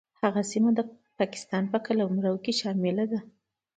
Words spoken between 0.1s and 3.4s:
هغه سیمه د پاکستان په قلمرو کې شامله ده.